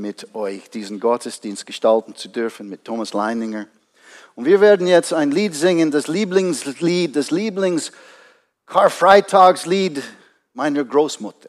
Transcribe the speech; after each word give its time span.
mit 0.00 0.34
euch 0.34 0.70
diesen 0.70 1.00
Gottesdienst 1.00 1.66
gestalten 1.66 2.14
zu 2.14 2.28
dürfen 2.28 2.68
mit 2.68 2.84
Thomas 2.84 3.12
Leininger. 3.12 3.66
Und 4.34 4.44
wir 4.44 4.60
werden 4.60 4.86
jetzt 4.86 5.12
ein 5.12 5.30
Lied 5.30 5.54
singen, 5.54 5.90
das 5.90 6.08
Lieblingslied, 6.08 7.16
das 7.16 7.30
Lieblings-Karfreitagslied 7.30 10.02
meiner 10.52 10.84
Großmutter. 10.84 11.48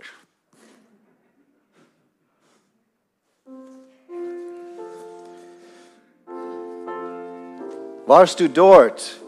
Warst 8.07 8.39
du 8.39 8.47
dort, 8.47 9.19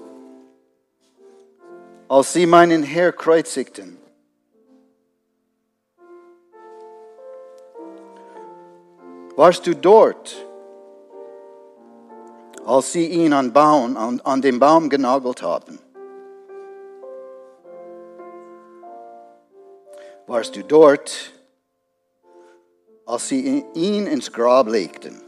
als 2.07 2.33
sie 2.33 2.45
meinen 2.45 2.83
Herr 2.83 3.11
kreuzigten? 3.11 3.97
Warst 9.37 9.67
du 9.67 9.75
dort, 9.75 10.35
als 12.65 12.91
sie 12.91 13.05
ihn 13.05 13.33
an, 13.33 13.53
Baum, 13.53 13.95
an, 13.95 14.19
an 14.21 14.41
den 14.41 14.57
Baum 14.57 14.89
genagelt 14.89 15.43
haben? 15.43 15.77
Warst 20.25 20.55
du 20.55 20.63
dort, 20.63 21.33
als 23.05 23.27
sie 23.27 23.63
ihn 23.75 24.07
ins 24.07 24.33
Grab 24.33 24.69
legten? 24.69 25.21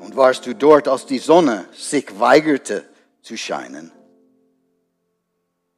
Und 0.00 0.14
warst 0.14 0.44
du 0.44 0.54
dort, 0.54 0.88
als 0.88 1.06
die 1.06 1.18
Sonne 1.18 1.64
sich 1.72 2.20
weigerte 2.20 2.84
zu 3.22 3.38
scheinen? 3.38 3.90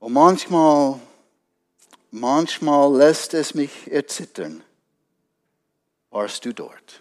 Und 0.00 0.12
manchmal, 0.12 0.98
manchmal 2.20 2.96
lässt 2.96 3.34
es 3.34 3.54
mich 3.54 3.92
erzittern. 3.92 4.62
Warst 6.10 6.44
du 6.44 6.52
dort? 6.52 7.00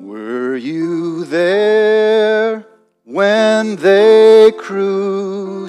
Were 0.00 0.56
you 0.56 1.24
there 1.24 2.64
when 3.04 3.76
they 3.76 4.52
crucified 4.52 5.68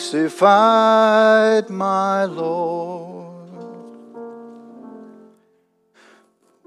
my 1.70 2.26
Lord? 2.26 3.36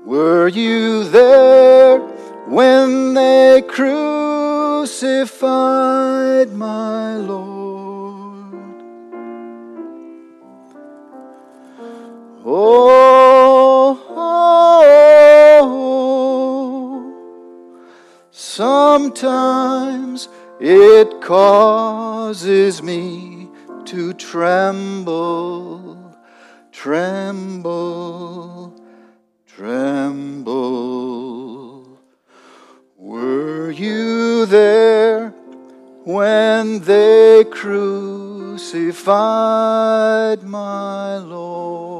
Were 0.04 0.48
you 0.48 1.04
there 1.04 2.00
when 2.46 3.14
they 3.14 3.62
crucified 3.66 4.88
my 6.54 7.16
Lord? 7.16 7.47
Sometimes 19.16 20.28
it 20.60 21.22
causes 21.22 22.82
me 22.82 23.48
to 23.86 24.12
tremble, 24.12 26.14
tremble 26.72 28.74
tremble. 29.58 30.54
Were 32.96 33.72
you 33.72 34.46
there 34.46 35.30
when 36.04 36.78
they 36.80 37.44
crucified 37.50 38.62
my 40.44 41.16
Lord? 41.16 41.97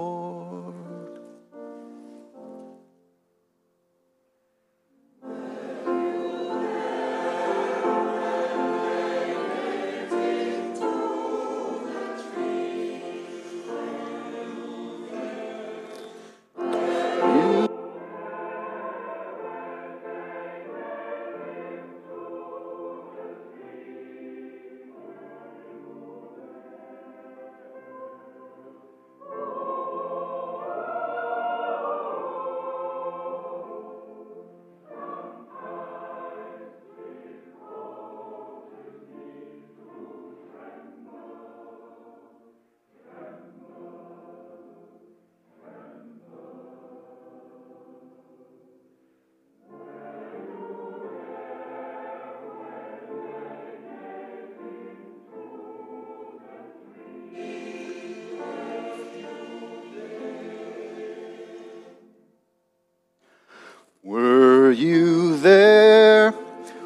Were 64.69 64.75
you 64.75 65.39
there 65.39 66.33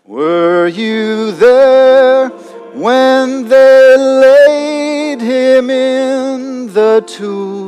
Were 0.07 0.69
you 0.69 1.33
there 1.33 2.29
when 2.73 3.49
they 3.49 3.97
laid 3.97 5.21
him 5.21 5.71
in 5.71 6.73
the 6.73 7.03
tomb? 7.05 7.60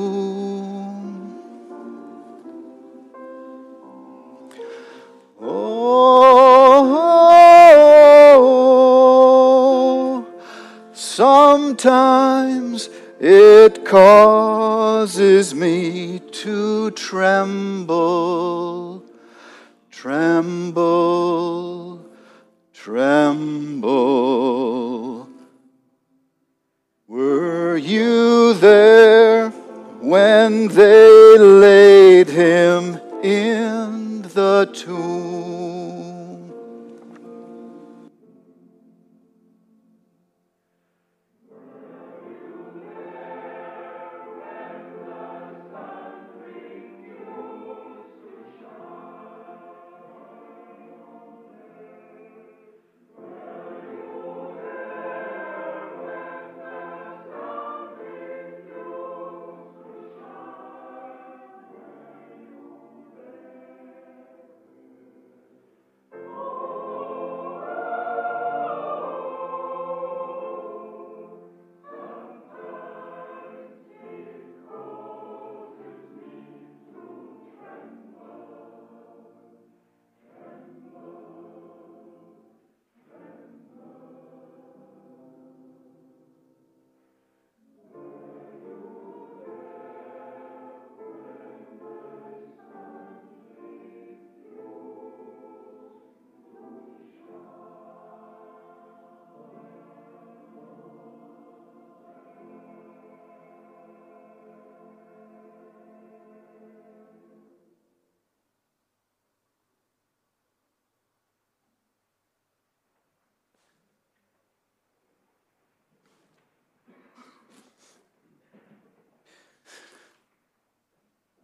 Sometimes 11.83 12.89
it 13.19 13.85
causes 13.85 15.53
me 15.53 16.21
to 16.31 16.93
tremble, 16.93 18.42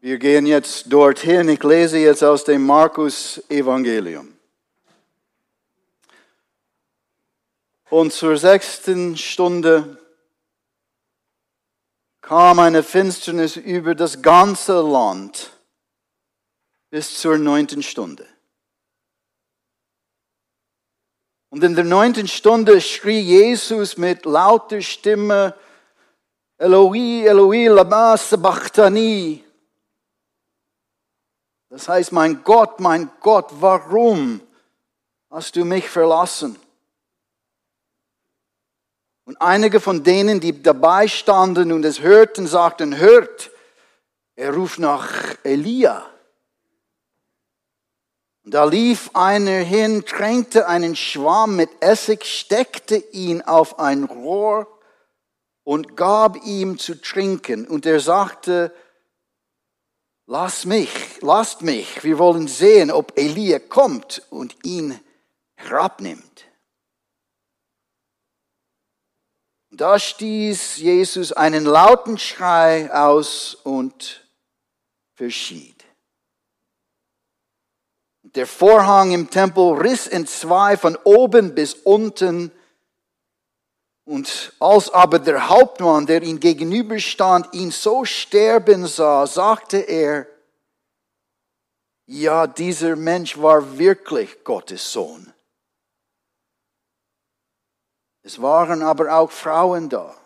Wir 0.00 0.18
gehen 0.18 0.46
jetzt 0.46 0.92
dorthin. 0.92 1.48
Ich 1.48 1.62
lese 1.64 1.98
jetzt 1.98 2.22
aus 2.22 2.44
dem 2.44 2.64
Markus 2.64 3.42
Evangelium. 3.48 4.32
Und 7.90 8.12
zur 8.12 8.36
sechsten 8.36 9.16
Stunde 9.16 9.98
kam 12.20 12.60
eine 12.60 12.84
Finsternis 12.84 13.56
über 13.56 13.96
das 13.96 14.22
ganze 14.22 14.82
Land 14.82 15.50
bis 16.90 17.18
zur 17.18 17.36
neunten 17.36 17.82
Stunde. 17.82 18.26
Und 21.50 21.64
in 21.64 21.74
der 21.74 21.84
neunten 21.84 22.28
Stunde 22.28 22.80
schrie 22.80 23.20
Jesus 23.20 23.96
mit 23.96 24.26
lauter 24.26 24.80
Stimme, 24.80 25.56
Eloi, 26.58 27.24
Eloi, 27.26 27.66
lama 27.66 28.16
sabachthani. 28.16 29.44
Das 31.70 31.88
heißt, 31.88 32.12
mein 32.12 32.43
Gott, 32.44 32.81
mein 32.81 33.11
Gott, 33.20 33.50
warum 33.61 34.41
hast 35.31 35.56
du 35.56 35.65
mich 35.65 35.88
verlassen? 35.88 36.59
Und 39.25 39.41
einige 39.43 39.79
von 39.79 40.03
denen, 40.03 40.41
die 40.41 40.62
dabei 40.62 41.06
standen 41.06 41.70
und 41.73 41.85
es 41.85 42.00
hörten, 42.00 42.47
sagten, 42.47 42.97
hört, 42.97 43.50
er 44.37 44.55
ruft 44.55 44.79
nach 44.79 45.37
Elia. 45.43 46.09
Und 48.44 48.55
da 48.55 48.65
lief 48.65 49.11
einer 49.12 49.59
hin, 49.59 50.06
tränkte 50.06 50.67
einen 50.67 50.97
Schwamm 50.97 51.56
mit 51.56 51.69
Essig, 51.81 52.25
steckte 52.25 52.97
ihn 52.97 53.43
auf 53.43 53.79
ein 53.79 54.05
Rohr 54.05 54.67
und 55.65 55.99
gab 55.99 56.43
ihm 56.47 56.79
zu 56.79 56.99
trinken. 56.99 57.67
Und 57.67 57.85
er 57.85 58.00
sagte, 58.00 58.73
lass 60.28 60.66
mich, 60.66 61.20
lasst 61.22 61.62
mich, 61.62 62.04
wir 62.04 62.19
wollen 62.19 62.46
sehen, 62.46 62.90
ob 62.90 63.19
Elia 63.19 63.58
kommt 63.58 64.22
und 64.30 64.54
ihn 64.64 65.00
herabnimmt. 65.56 66.44
Da 69.70 69.98
stieß 69.98 70.76
Jesus 70.76 71.32
einen 71.32 71.64
lauten 71.64 72.19
Schrei 72.19 72.92
aus 72.92 73.54
und 73.54 74.28
verschied. 75.14 75.84
Der 78.22 78.46
Vorhang 78.46 79.12
im 79.12 79.31
Tempel 79.31 79.74
riss 79.74 80.06
in 80.06 80.26
zwei 80.26 80.76
von 80.76 80.96
oben 81.04 81.54
bis 81.54 81.74
unten. 81.74 82.52
Und 84.08 84.55
als 84.58 84.88
aber 84.88 85.19
der 85.19 85.50
Hauptmann, 85.50 86.06
der 86.06 86.22
ihm 86.22 86.40
gegenüberstand, 86.40 87.52
ihn 87.52 87.70
so 87.70 88.06
sterben 88.06 88.87
sah, 88.87 89.26
sagte 89.26 89.76
er, 89.76 90.26
ja, 92.06 92.46
dieser 92.46 92.96
Mensch 92.96 93.37
war 93.37 93.78
wirklich 93.78 94.43
Gottes 94.44 94.90
Sohn. 94.90 95.31
Es 98.22 98.40
waren 98.40 98.81
aber 98.81 99.12
auch 99.14 99.31
Frauen 99.31 99.90
da, 99.90 100.16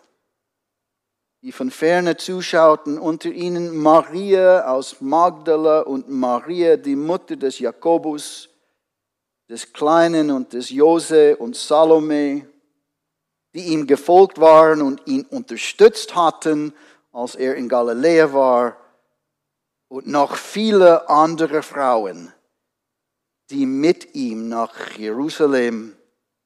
die 1.41 1.51
von 1.51 1.69
ferne 1.69 2.15
zuschauten, 2.15 2.97
unter 2.97 3.31
ihnen 3.31 3.75
Maria 3.75 4.65
aus 4.65 5.01
Magdala 5.01 5.81
und 5.81 6.07
Maria, 6.07 6.77
die 6.77 6.95
Mutter 6.95 7.35
des 7.35 7.59
Jakobus, 7.59 8.47
des 9.49 9.73
Kleinen 9.73 10.31
und 10.31 10.53
des 10.53 10.69
Jose 10.69 11.35
und 11.35 11.57
Salome, 11.57 12.47
die 13.53 13.67
ihm 13.67 13.87
gefolgt 13.87 14.39
waren 14.39 14.81
und 14.81 15.05
ihn 15.05 15.23
unterstützt 15.23 16.15
hatten, 16.15 16.73
als 17.11 17.35
er 17.35 17.55
in 17.55 17.69
Galiläa 17.69 18.33
war, 18.33 18.77
und 19.87 20.07
noch 20.07 20.37
viele 20.37 21.07
andere 21.07 21.61
Frauen, 21.61 22.33
die 23.51 23.67
mit 23.67 24.15
ihm 24.15 24.49
nach 24.49 24.91
Jerusalem 24.97 25.95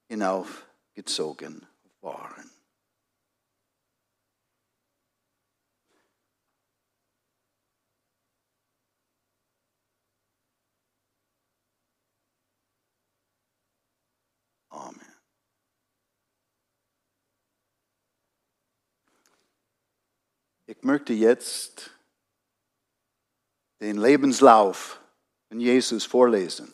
hinauf 0.10 0.68
gezogen 0.96 1.66
waren. 2.02 2.52
Ich 20.70 20.84
möchte 20.84 21.14
jetzt 21.14 21.92
den 23.80 23.98
Lebenslauf 23.98 25.00
von 25.48 25.62
Jesus 25.62 26.04
vorlesen. 26.04 26.74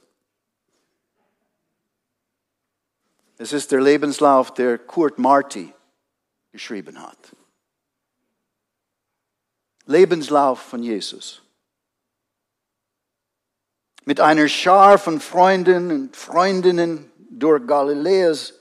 Es 3.38 3.54
ist 3.54 3.72
der 3.72 3.81
Lebenslauf, 3.81 4.51
der 4.54 4.80
Kurt 4.80 5.19
Marti 5.19 5.72
geschrieben 6.51 7.00
hat. 7.01 7.36
Lebenslauf 9.86 10.60
von 10.60 10.81
Jesus. 10.81 11.44
Mit 14.06 14.19
einer 14.19 14.48
Schar 14.48 14.98
von 14.98 15.19
Freunden 15.19 15.92
und 15.92 16.16
Freundinnen 16.16 17.12
durch 17.30 17.66
Galiläas 17.68 18.56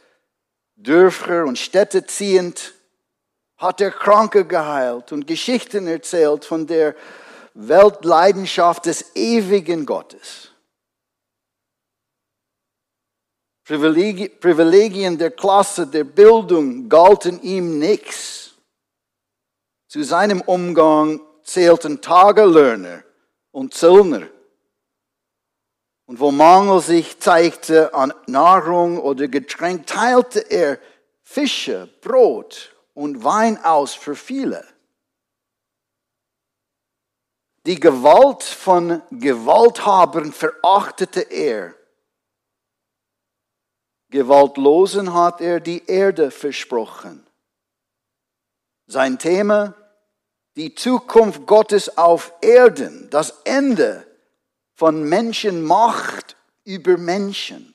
Dörfer 0.76 1.46
und 1.46 1.58
Städte 1.58 2.04
ziehend, 2.06 2.74
hat 3.62 3.80
er 3.80 3.92
Kranke 3.92 4.44
geheilt 4.44 5.12
und 5.12 5.26
Geschichten 5.26 5.86
erzählt 5.86 6.44
von 6.44 6.66
der 6.66 6.96
Weltleidenschaft 7.54 8.86
des 8.86 9.14
ewigen 9.14 9.86
Gottes. 9.86 10.50
Privilegien 13.64 15.16
der 15.16 15.30
Klasse, 15.30 15.86
der 15.86 16.02
Bildung 16.02 16.88
galten 16.88 17.40
ihm 17.42 17.78
nichts. 17.78 18.54
Zu 19.86 20.02
seinem 20.02 20.40
Umgang 20.40 21.20
zählten 21.44 22.00
Tagelöhner 22.00 23.04
und 23.52 23.74
Zöllner. 23.74 24.26
Und 26.06 26.18
wo 26.18 26.32
Mangel 26.32 26.80
sich 26.80 27.20
zeigte 27.20 27.94
an 27.94 28.12
Nahrung 28.26 28.98
oder 28.98 29.28
Getränk, 29.28 29.86
teilte 29.86 30.40
er 30.40 30.78
Fische, 31.22 31.88
Brot 32.00 32.71
und 32.94 33.24
Wein 33.24 33.62
aus 33.64 33.94
für 33.94 34.16
viele. 34.16 34.66
Die 37.66 37.78
Gewalt 37.78 38.42
von 38.42 39.02
Gewalthabern 39.10 40.32
verachtete 40.32 41.20
er 41.20 41.74
Gewaltlosen 44.12 45.14
hat 45.14 45.40
er 45.40 45.58
die 45.58 45.86
Erde 45.86 46.30
versprochen. 46.30 47.26
Sein 48.86 49.18
Thema, 49.18 49.74
die 50.54 50.74
Zukunft 50.74 51.46
Gottes 51.46 51.96
auf 51.96 52.34
Erden, 52.42 53.08
das 53.08 53.40
Ende 53.44 54.06
von 54.74 55.02
Menschenmacht 55.08 56.36
über 56.64 56.98
Menschen. 56.98 57.74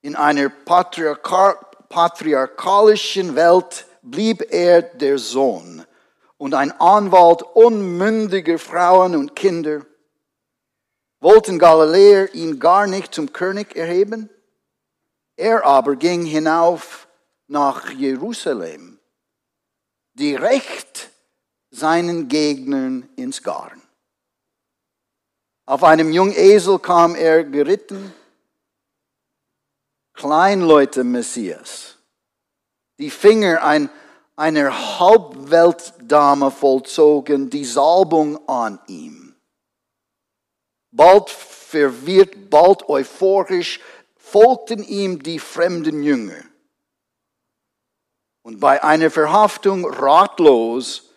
In 0.00 0.16
einer 0.16 0.48
patriarchalischen 1.88 3.34
Welt 3.36 3.86
blieb 4.02 4.52
er 4.52 4.82
der 4.82 5.18
Sohn 5.18 5.84
und 6.38 6.54
ein 6.54 6.72
Anwalt 6.72 7.42
unmündiger 7.42 8.58
Frauen 8.58 9.16
und 9.16 9.34
Kinder 9.34 9.84
wollten 11.20 11.58
Galiläer 11.58 12.34
ihn 12.34 12.58
gar 12.58 12.86
nicht 12.86 13.14
zum 13.14 13.32
König 13.32 13.74
erheben. 13.74 14.28
Er 15.36 15.64
aber 15.64 15.96
ging 15.96 16.24
hinauf 16.24 17.08
nach 17.48 17.90
Jerusalem, 17.90 18.98
direkt 20.14 21.10
seinen 21.70 22.28
Gegnern 22.28 23.08
ins 23.16 23.42
Garn. 23.42 23.82
Auf 25.64 25.82
einem 25.82 26.12
jungen 26.12 26.34
Esel 26.36 26.78
kam 26.78 27.14
er 27.16 27.44
geritten, 27.44 28.14
Kleinleute 30.16 31.04
Messias, 31.04 31.96
die 32.98 33.10
Finger 33.10 33.62
ein, 33.62 33.90
einer 34.34 34.98
Halbweltdame 34.98 36.50
vollzogen, 36.50 37.50
die 37.50 37.64
Salbung 37.64 38.48
an 38.48 38.80
ihm 38.88 39.26
bald 40.96 41.30
verwirrt, 41.30 42.50
bald 42.50 42.88
euphorisch, 42.88 43.80
folgten 44.16 44.82
ihm 44.82 45.22
die 45.22 45.38
fremden 45.38 46.02
Jünger. 46.02 46.42
Und 48.42 48.60
bei 48.60 48.82
einer 48.82 49.10
Verhaftung 49.10 49.84
ratlos 49.84 51.10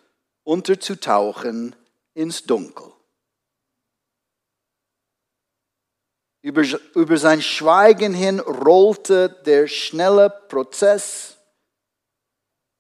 unterzutauchen 0.44 1.76
ins 2.14 2.44
Dunkel. 2.44 2.92
Über, 6.42 6.64
über 6.96 7.18
sein 7.18 7.42
Schweigen 7.42 8.14
hin 8.14 8.40
rollte 8.40 9.30
der 9.46 9.68
schnelle 9.68 10.30
Prozess. 10.30 11.38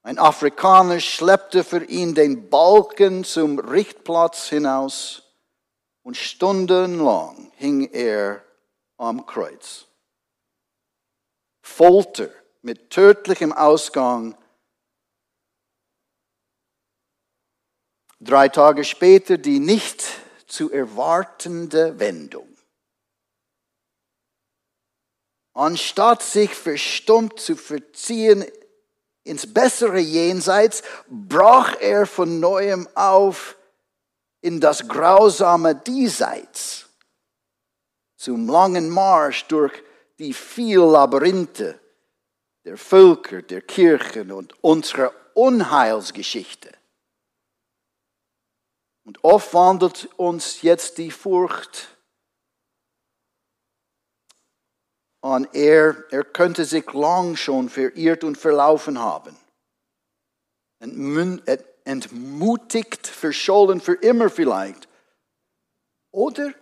Ein 0.01 0.17
Afrikaner 0.17 1.01
schleppte 1.01 1.63
für 1.63 1.83
ihn 1.83 2.15
den 2.15 2.49
Balken 2.49 3.25
zum 3.25 3.59
Richtplatz 3.59 4.47
hinaus 4.47 5.23
und 6.03 6.15
stundenlang 6.15 7.51
hing 7.57 7.89
er 7.91 8.43
am 8.97 9.25
Kreuz. 9.25 9.85
Folter 11.61 12.29
mit 12.61 12.89
tödlichem 12.89 13.53
Ausgang. 13.53 14.37
Drei 18.21 18.49
Tage 18.49 18.83
später 18.83 19.37
die 19.37 19.59
nicht 19.59 20.03
zu 20.47 20.71
erwartende 20.71 21.99
Wendung. 21.99 22.48
Anstatt 25.59 26.23
sich 26.23 26.55
verstummt 26.55 27.37
zu 27.37 27.57
verziehen 27.57 28.45
ins 29.25 29.53
bessere 29.53 29.99
Jenseits, 29.99 30.83
brach 31.09 31.75
er 31.81 32.05
von 32.05 32.39
neuem 32.39 32.87
auf 32.95 33.57
in 34.39 34.61
das 34.61 34.87
grausame 34.87 35.75
Diesseits. 35.75 36.85
Zum 38.15 38.47
langen 38.47 38.89
Marsch 38.89 39.47
durch 39.47 39.73
die 40.17 40.31
viel 40.33 40.79
Labyrinthe 40.79 41.77
der 42.63 42.77
Völker, 42.77 43.41
der 43.41 43.61
Kirchen 43.61 44.31
und 44.31 44.63
unserer 44.63 45.11
Unheilsgeschichte. 45.33 46.71
Und 49.03 49.21
oft 49.25 49.53
wandelt 49.53 50.07
uns 50.15 50.61
jetzt 50.61 50.97
die 50.99 51.11
Furcht 51.11 51.98
an 55.21 55.47
er, 55.53 56.05
er 56.11 56.23
könnte 56.23 56.65
sich 56.65 56.91
lang 56.93 57.35
schon 57.35 57.69
verirrt 57.69 58.23
und 58.23 58.37
verlaufen 58.37 58.99
haben. 58.99 59.35
Entmutigt, 61.83 63.07
verschollen 63.07 63.81
für 63.81 63.95
immer 63.95 64.29
vielleicht. 64.29 64.87
Oder 66.11 66.53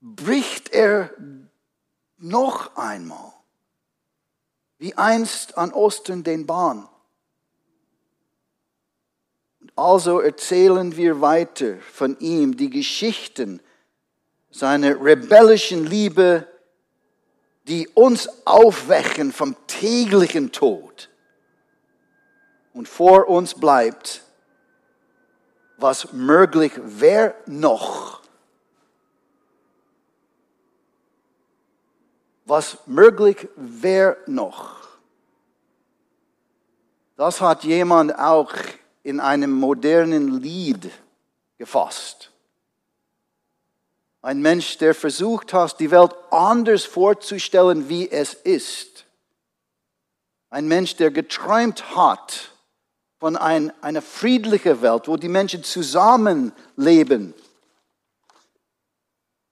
bricht 0.00 0.72
er 0.72 1.10
noch 2.18 2.76
einmal, 2.76 3.32
wie 4.78 4.94
einst 4.94 5.56
an 5.56 5.72
Ostern 5.72 6.22
den 6.22 6.46
Bahn. 6.46 6.88
Und 9.60 9.72
also 9.76 10.20
erzählen 10.20 10.96
wir 10.96 11.20
weiter 11.20 11.78
von 11.80 12.18
ihm 12.20 12.56
die 12.56 12.70
Geschichten 12.70 13.60
seiner 14.50 15.02
rebellischen 15.02 15.86
Liebe 15.86 16.46
die 17.66 17.88
uns 17.88 18.28
aufwecken 18.44 19.32
vom 19.32 19.56
täglichen 19.66 20.52
Tod. 20.52 21.08
Und 22.72 22.88
vor 22.88 23.28
uns 23.28 23.54
bleibt, 23.54 24.22
was 25.78 26.12
möglich 26.12 26.72
wäre 26.76 27.34
noch. 27.46 28.20
Was 32.44 32.78
möglich 32.86 33.48
wäre 33.56 34.18
noch. 34.26 34.76
Das 37.16 37.40
hat 37.40 37.64
jemand 37.64 38.16
auch 38.16 38.52
in 39.02 39.20
einem 39.20 39.50
modernen 39.50 40.40
Lied 40.40 40.90
gefasst. 41.58 42.30
Ein 44.26 44.40
Mensch, 44.40 44.78
der 44.78 44.92
versucht 44.92 45.52
hat, 45.52 45.78
die 45.78 45.92
Welt 45.92 46.12
anders 46.32 46.84
vorzustellen, 46.84 47.88
wie 47.88 48.10
es 48.10 48.34
ist. 48.34 49.06
Ein 50.50 50.66
Mensch, 50.66 50.96
der 50.96 51.12
geträumt 51.12 51.94
hat 51.94 52.50
von 53.20 53.36
ein, 53.36 53.72
einer 53.84 54.02
friedlichen 54.02 54.82
Welt, 54.82 55.06
wo 55.06 55.16
die 55.16 55.28
Menschen 55.28 55.62
zusammenleben. 55.62 57.34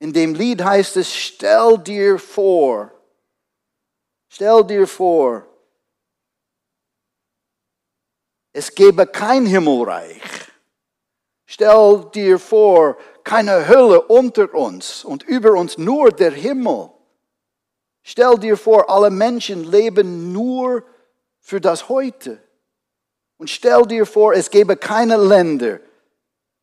In 0.01 0.13
dem 0.13 0.35
Lied 0.35 0.65
heißt 0.65 0.97
es, 0.97 1.15
stell 1.15 1.79
dir 1.79 2.19
vor, 2.19 2.91
stell 4.29 4.65
dir 4.65 4.89
vor, 4.89 5.47
es 8.53 8.75
gäbe 8.75 9.07
kein 9.07 9.47
Himmelreich. 9.47 10.21
Stell 11.47 12.11
dir 12.13 12.41
vor, 12.41 12.97
keine 13.25 13.67
Hölle 13.67 14.03
unter 14.03 14.53
uns 14.55 15.05
und 15.05 15.23
über 15.23 15.53
uns 15.53 15.79
nur 15.79 16.13
der 16.13 16.31
Himmel. 16.31 16.91
Stell 18.03 18.39
dir 18.39 18.57
vor, 18.59 18.91
alle 18.91 19.11
Menschen 19.11 19.65
leben 19.65 20.33
nur 20.33 20.85
für 21.41 21.61
das 21.61 21.89
Heute. 21.89 22.43
Und 23.39 23.49
stell 23.49 23.83
dir 23.87 24.05
vor, 24.05 24.35
es 24.35 24.51
gäbe 24.51 24.77
keine 24.77 25.17
Länder. 25.17 25.81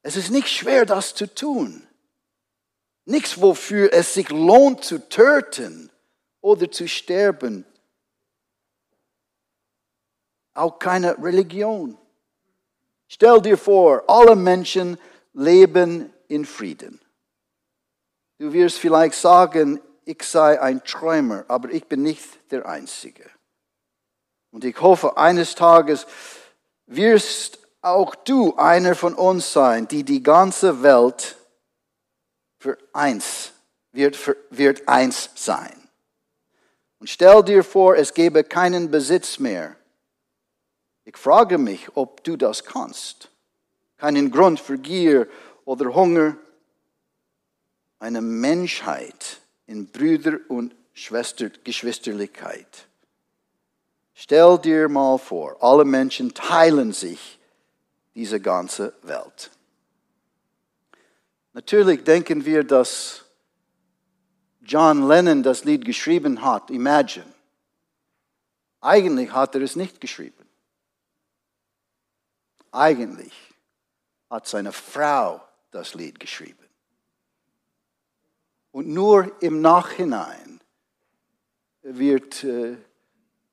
Es 0.03 0.15
ist 0.15 0.29
nicht 0.29 0.47
schwer, 0.47 0.85
das 0.85 1.15
zu 1.15 1.33
tun. 1.33 1.87
Nichts, 3.05 3.41
wofür 3.41 3.91
es 3.91 4.13
sich 4.13 4.29
lohnt 4.29 4.83
zu 4.83 5.09
töten 5.09 5.91
oder 6.41 6.71
zu 6.71 6.87
sterben. 6.87 7.65
Auch 10.53 10.77
keine 10.77 11.17
Religion. 11.17 11.97
Stell 13.07 13.41
dir 13.41 13.57
vor, 13.57 14.03
alle 14.07 14.35
Menschen 14.35 14.97
leben 15.33 16.10
in 16.31 16.45
Frieden. 16.45 16.99
Du 18.39 18.53
wirst 18.53 18.79
vielleicht 18.79 19.15
sagen, 19.15 19.81
ich 20.05 20.23
sei 20.23 20.59
ein 20.59 20.83
Träumer, 20.83 21.45
aber 21.47 21.69
ich 21.69 21.85
bin 21.85 22.01
nicht 22.01 22.51
der 22.51 22.65
Einzige. 22.65 23.29
Und 24.51 24.63
ich 24.63 24.79
hoffe, 24.81 25.17
eines 25.17 25.55
Tages 25.55 26.07
wirst 26.87 27.59
auch 27.81 28.15
du 28.15 28.55
einer 28.55 28.95
von 28.95 29.13
uns 29.13 29.53
sein, 29.53 29.87
die 29.87 30.03
die 30.03 30.23
ganze 30.23 30.81
Welt 30.83 31.35
für 32.59 32.77
eins 32.93 33.51
wird, 33.91 34.15
für, 34.15 34.37
wird 34.49 34.87
eins 34.87 35.29
sein. 35.35 35.89
Und 36.99 37.09
stell 37.09 37.43
dir 37.43 37.63
vor, 37.63 37.95
es 37.95 38.13
gäbe 38.13 38.43
keinen 38.43 38.89
Besitz 38.89 39.39
mehr. 39.39 39.75
Ich 41.03 41.17
frage 41.17 41.57
mich, 41.57 41.95
ob 41.95 42.23
du 42.23 42.37
das 42.37 42.63
kannst. 42.63 43.29
Keinen 43.97 44.31
Grund 44.31 44.59
für 44.59 44.77
Gier 44.77 45.27
oder 45.65 45.93
Hunger, 45.93 46.37
eine 47.99 48.21
Menschheit 48.21 49.39
in 49.67 49.87
Brüder 49.87 50.39
und 50.49 50.75
Schwester, 50.93 51.49
Geschwisterlichkeit. 51.63 52.87
Stell 54.13 54.57
dir 54.59 54.89
mal 54.89 55.17
vor, 55.17 55.57
alle 55.63 55.85
Menschen 55.85 56.33
teilen 56.33 56.93
sich 56.93 57.39
diese 58.13 58.39
ganze 58.39 58.93
Welt. 59.03 59.49
Natürlich 61.53 62.03
denken 62.03 62.45
wir, 62.45 62.63
dass 62.63 63.25
John 64.61 65.07
Lennon 65.07 65.43
das 65.43 65.63
Lied 65.63 65.85
geschrieben 65.85 66.41
hat, 66.41 66.69
Imagine. 66.69 67.25
Eigentlich 68.79 69.31
hat 69.31 69.55
er 69.55 69.61
es 69.61 69.75
nicht 69.75 70.01
geschrieben. 70.01 70.45
Eigentlich 72.71 73.33
hat 74.29 74.47
seine 74.47 74.71
Frau 74.71 75.41
das 75.71 75.93
Lied 75.93 76.19
geschrieben. 76.19 76.65
Und 78.71 78.87
nur 78.87 79.41
im 79.41 79.61
Nachhinein 79.61 80.61
wird 81.81 82.43
äh, 82.43 82.77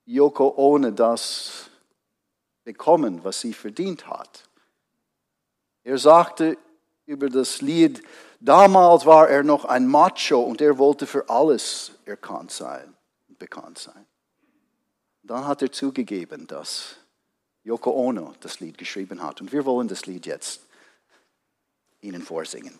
Yoko 0.05 0.53
Ono 0.57 0.91
das 0.91 1.69
bekommen, 2.63 3.23
was 3.23 3.41
sie 3.41 3.53
verdient 3.53 4.07
hat. 4.07 4.47
Er 5.83 5.97
sagte 5.97 6.57
über 7.05 7.29
das 7.29 7.61
Lied, 7.61 8.03
damals 8.39 9.05
war 9.05 9.27
er 9.29 9.43
noch 9.43 9.65
ein 9.65 9.87
Macho 9.87 10.39
und 10.39 10.61
er 10.61 10.77
wollte 10.77 11.07
für 11.07 11.27
alles 11.29 11.91
erkannt 12.05 12.51
sein 12.51 12.95
und 13.27 13.39
bekannt 13.39 13.79
sein. 13.79 14.05
Dann 15.23 15.45
hat 15.45 15.61
er 15.61 15.71
zugegeben, 15.71 16.47
dass 16.47 16.95
Yoko 17.63 17.91
Ono 17.91 18.33
das 18.39 18.59
Lied 18.59 18.77
geschrieben 18.77 19.21
hat. 19.21 19.41
Und 19.41 19.51
wir 19.51 19.65
wollen 19.65 19.87
das 19.87 20.05
Lied 20.05 20.25
jetzt 20.25 20.61
Ihnen 22.01 22.21
vorsingen. 22.21 22.79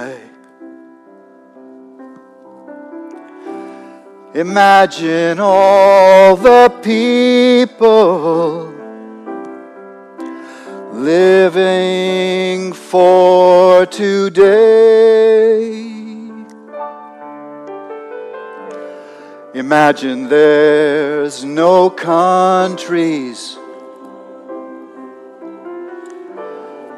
Imagine 4.41 5.39
all 5.39 6.35
the 6.35 6.67
people 6.81 8.73
living 10.93 12.73
for 12.73 13.85
today. 13.85 14.31
Imagine 19.53 20.27
there's 20.27 21.45
no 21.45 21.91
countries. 21.91 23.59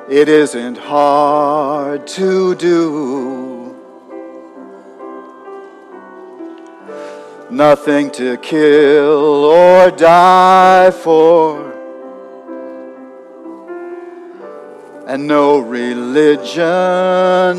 It 0.09 0.29
isn't 0.29 0.77
hard 0.77 2.07
to 2.07 2.55
do. 2.55 3.63
Nothing 7.53 8.10
to 8.13 8.36
kill 8.38 9.45
or 9.45 9.91
die 9.91 10.89
for. 10.89 11.72
And 15.05 15.27
no 15.27 15.60
religion 15.60 16.63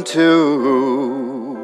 too. 0.02 1.56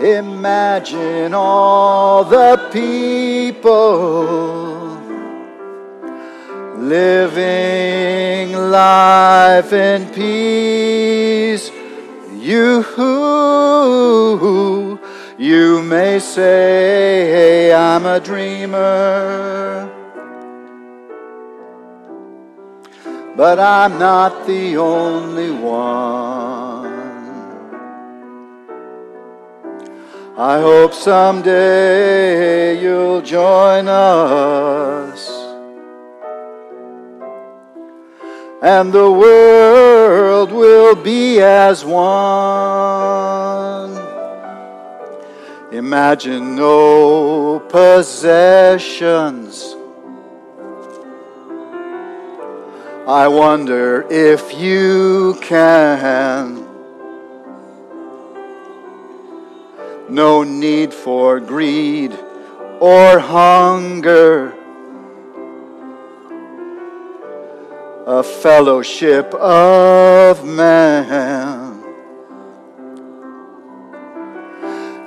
Imagine 0.00 1.34
all 1.34 2.24
the 2.24 2.68
people 2.72 4.26
living 6.78 8.54
life 8.54 9.72
in 9.72 10.08
peace. 10.08 11.70
You, 12.40 12.82
you 15.38 15.82
may 15.82 16.18
say, 16.18 17.72
I'm 17.72 18.06
a 18.06 18.20
dreamer. 18.20 19.92
But 23.36 23.58
I'm 23.58 23.98
not 23.98 24.46
the 24.46 24.78
only 24.78 25.50
one. 25.50 26.86
I 30.38 30.60
hope 30.60 30.94
someday 30.94 32.80
you'll 32.80 33.20
join 33.20 33.88
us. 33.88 35.30
And 38.62 38.90
the 38.92 39.10
world 39.10 40.50
will 40.50 40.94
be 40.94 41.40
as 41.40 41.84
one. 41.84 43.75
Imagine 45.76 46.56
no 46.56 47.60
possessions. 47.68 49.76
I 53.06 53.28
wonder 53.28 54.06
if 54.10 54.54
you 54.54 55.36
can. 55.42 56.64
no 60.08 60.44
need 60.44 60.94
for 60.94 61.40
greed 61.40 62.16
or 62.80 63.18
hunger. 63.18 64.54
A 68.06 68.22
fellowship 68.22 69.34
of 69.34 70.44
man. 70.44 71.65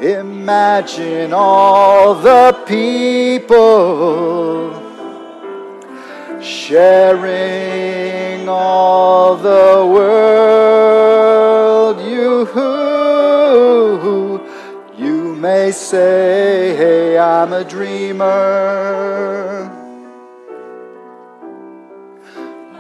Imagine 0.02 1.34
all 1.34 2.16
the 2.16 2.58
people 2.66 4.72
sharing 6.42 8.48
all 8.48 9.36
the 9.36 9.92
world. 9.94 12.00
You 12.10 12.46
who 12.46 14.42
you 14.98 15.36
may 15.36 15.74
say, 15.74 16.78
hey, 16.78 17.20
I'm 17.20 17.52
a 17.52 17.66
dreamer. 17.66 18.26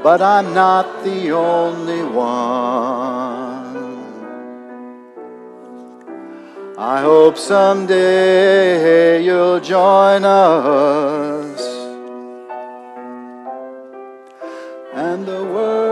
But 0.01 0.21
I'm 0.21 0.53
not 0.53 1.03
the 1.03 1.31
only 1.31 2.03
one. 2.03 3.48
I 6.81 7.01
hope 7.01 7.37
someday 7.37 9.21
you'll 9.21 9.59
join 9.59 10.23
us. 10.23 11.59
And 14.93 15.25
the 15.25 15.43
world 15.43 15.88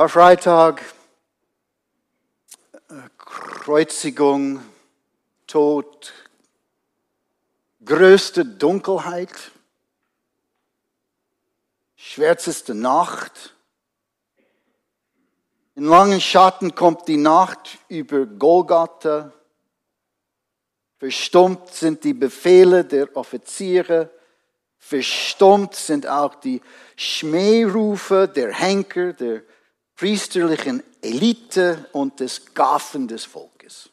Karfreitag, 0.00 0.80
äh, 2.88 2.94
Kreuzigung, 3.18 4.62
Tod, 5.46 6.14
größte 7.84 8.46
Dunkelheit, 8.46 9.34
schwärzeste 11.96 12.74
Nacht. 12.74 13.54
In 15.74 15.84
langen 15.84 16.22
Schatten 16.22 16.74
kommt 16.74 17.06
die 17.06 17.18
Nacht 17.18 17.76
über 17.88 18.24
Golgatha. 18.24 19.30
Verstummt 20.96 21.68
sind 21.74 22.04
die 22.04 22.14
Befehle 22.14 22.86
der 22.86 23.14
Offiziere. 23.14 24.08
Verstummt 24.78 25.74
sind 25.74 26.06
auch 26.06 26.36
die 26.36 26.62
Schmährufe 26.96 28.26
der 28.28 28.54
Henker, 28.54 29.12
der 29.12 29.42
priesterlichen 30.00 30.82
Elite 31.02 31.86
und 31.92 32.20
des 32.20 32.54
Gaffen 32.54 33.06
des 33.06 33.26
Volkes. 33.26 33.90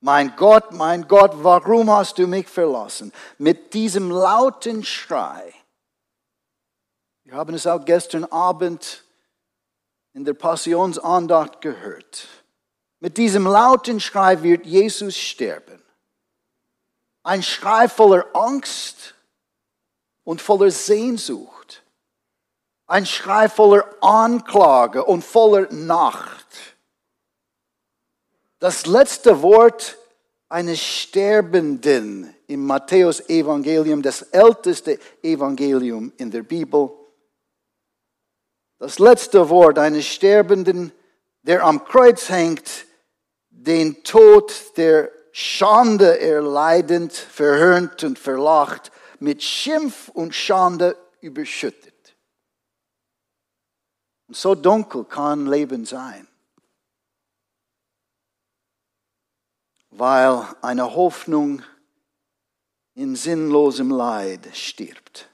Mein 0.00 0.36
Gott, 0.36 0.72
mein 0.72 1.08
Gott, 1.08 1.32
warum 1.36 1.88
hast 1.88 2.18
du 2.18 2.26
mich 2.26 2.46
verlassen? 2.46 3.14
Mit 3.38 3.72
diesem 3.72 4.10
lauten 4.10 4.84
Schrei. 4.84 5.54
Wir 7.24 7.32
haben 7.32 7.54
es 7.54 7.66
auch 7.66 7.82
gestern 7.82 8.26
Abend 8.26 9.04
in 10.12 10.26
der 10.26 10.34
Passionsandacht 10.34 11.62
gehört. 11.62 12.28
Mit 13.00 13.16
diesem 13.16 13.46
lauten 13.46 14.00
Schrei 14.00 14.42
wird 14.42 14.66
Jesus 14.66 15.16
sterben. 15.16 15.82
Ein 17.22 17.42
Schrei 17.42 17.88
voller 17.88 18.26
Angst 18.36 19.14
und 20.24 20.42
voller 20.42 20.70
Sehnsucht. 20.70 21.51
Ein 22.86 23.06
Schrei 23.06 23.48
voller 23.48 23.84
Anklage 24.00 25.04
und 25.04 25.24
voller 25.24 25.72
Nacht. 25.72 26.46
Das 28.58 28.86
letzte 28.86 29.42
Wort 29.42 29.96
eines 30.48 30.80
Sterbenden 30.80 32.34
im 32.46 32.66
Matthäus-Evangelium, 32.66 34.02
das 34.02 34.22
älteste 34.22 34.98
Evangelium 35.22 36.12
in 36.18 36.30
der 36.30 36.42
Bibel. 36.42 36.90
Das 38.78 38.98
letzte 38.98 39.48
Wort 39.48 39.78
eines 39.78 40.06
Sterbenden, 40.06 40.92
der 41.42 41.64
am 41.64 41.84
Kreuz 41.84 42.28
hängt, 42.28 42.86
den 43.48 44.04
Tod 44.04 44.76
der 44.76 45.10
Schande 45.32 46.20
erleidend, 46.20 47.12
verhöhnt 47.12 48.04
und 48.04 48.18
verlacht, 48.18 48.92
mit 49.18 49.42
Schimpf 49.42 50.08
und 50.08 50.34
Schande 50.34 50.96
überschüttet. 51.20 51.91
Und 54.32 54.36
so 54.38 54.54
dunkel 54.54 55.04
kann 55.04 55.46
Leben 55.46 55.84
sein, 55.84 56.26
weil 59.90 60.48
eine 60.62 60.94
Hoffnung 60.94 61.62
in 62.94 63.14
sinnlosem 63.14 63.90
Leid 63.90 64.48
stirbt. 64.56 65.28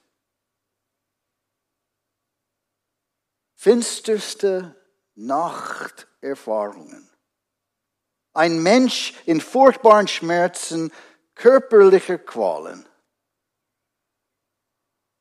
Finsterste 3.54 4.74
Nachterfahrungen. 5.14 7.08
Ein 8.32 8.60
Mensch 8.60 9.14
in 9.26 9.40
furchtbaren 9.40 10.08
Schmerzen, 10.08 10.90
körperlicher 11.36 12.18
Qualen, 12.18 12.84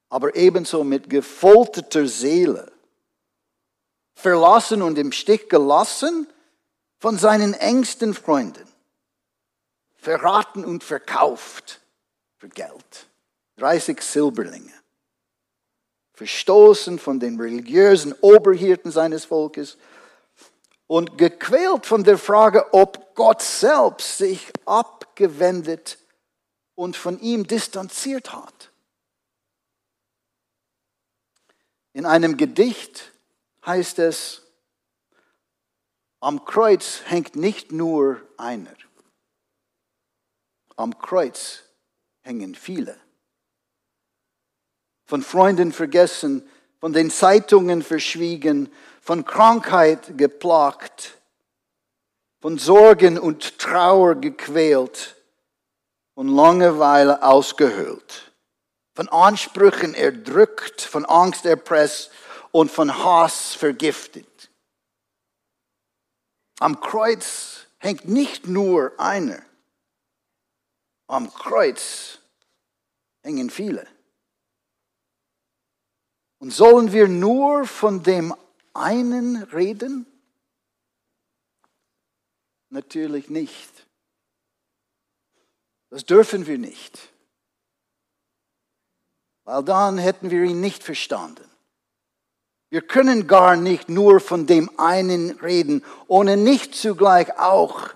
aber 0.09 0.35
ebenso 0.35 0.83
mit 0.83 1.11
gefolterter 1.11 2.07
Seele, 2.07 2.75
verlassen 4.17 4.81
und 4.81 4.97
im 4.97 5.11
Stich 5.11 5.47
gelassen 5.47 6.27
von 6.97 7.19
seinen 7.19 7.53
engsten 7.53 8.15
Freunden, 8.15 8.67
verraten 9.95 10.65
und 10.65 10.83
verkauft 10.83 11.81
für 12.37 12.49
Geld. 12.49 13.07
30 13.57 14.01
Silberlinge. 14.01 14.73
Verstoßen 16.13 16.97
von 16.97 17.19
den 17.19 17.39
religiösen 17.39 18.13
Oberhirten 18.13 18.91
seines 18.91 19.25
Volkes 19.25 19.77
und 20.87 21.19
gequält 21.19 21.85
von 21.85 22.03
der 22.03 22.17
Frage, 22.17 22.73
ob 22.73 23.13
Gott 23.13 23.43
selbst 23.43 24.17
sich 24.17 24.51
abgewendet 24.65 25.99
und 26.73 26.97
von 26.97 27.19
ihm 27.19 27.45
distanziert 27.45 28.33
hat. 28.33 28.71
In 31.93 32.07
einem 32.07 32.37
Gedicht 32.37 33.11
heißt 33.67 33.99
es, 33.99 34.41
am 36.19 36.45
Kreuz 36.45 37.01
hängt 37.05 37.35
nicht 37.35 37.71
nur 37.71 38.21
einer, 38.37 38.73
am 40.77 40.97
Kreuz 40.97 41.63
hängen 42.21 42.55
viele. 42.55 42.97
Von 45.05 45.21
Freunden 45.21 45.71
vergessen, 45.71 46.47
von 46.79 46.93
den 46.93 47.11
Zeitungen 47.11 47.81
verschwiegen, 47.81 48.71
von 49.01 49.25
Krankheit 49.25 50.17
geplagt, 50.17 51.17
von 52.41 52.57
Sorgen 52.57 53.17
und 53.19 53.59
Trauer 53.59 54.15
gequält, 54.15 55.15
von 56.13 56.27
Langeweile 56.27 57.23
ausgehöhlt, 57.23 58.33
von 58.95 59.07
Ansprüchen 59.09 59.93
erdrückt, 59.93 60.81
von 60.81 61.05
Angst 61.05 61.45
erpresst 61.45 62.11
und 62.51 62.71
von 62.71 63.03
Hass 63.03 63.53
vergiftet. 63.53 64.49
Am 66.59 66.79
Kreuz 66.79 67.67
hängt 67.77 68.05
nicht 68.05 68.47
nur 68.47 68.99
einer, 68.99 69.41
am 71.07 71.31
Kreuz 71.31 72.19
hängen 73.21 73.49
viele. 73.49 73.87
Und 76.39 76.51
sollen 76.51 76.91
wir 76.91 77.07
nur 77.07 77.65
von 77.65 78.03
dem 78.03 78.33
einen 78.73 79.43
reden? 79.43 80.05
Natürlich 82.69 83.29
nicht. 83.29 83.87
Das 85.89 86.05
dürfen 86.05 86.45
wir 86.45 86.57
nicht. 86.57 87.11
Weil 89.45 89.63
dann 89.63 89.97
hätten 89.97 90.29
wir 90.29 90.43
ihn 90.43 90.59
nicht 90.59 90.83
verstanden. 90.83 91.49
Wir 92.69 92.81
können 92.81 93.27
gar 93.27 93.55
nicht 93.55 93.89
nur 93.89 94.19
von 94.19 94.45
dem 94.45 94.69
einen 94.77 95.31
reden, 95.39 95.83
ohne 96.07 96.37
nicht 96.37 96.75
zugleich 96.75 97.39
auch 97.39 97.89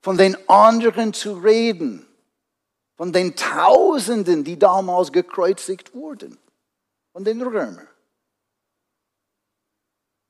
von 0.00 0.16
den 0.16 0.36
anderen 0.48 1.12
zu 1.12 1.34
reden 1.34 2.06
von 3.02 3.12
den 3.12 3.34
Tausenden, 3.34 4.44
die 4.44 4.60
damals 4.60 5.10
gekreuzigt 5.10 5.92
wurden, 5.92 6.38
von 7.12 7.24
den 7.24 7.42
Römern. 7.42 7.88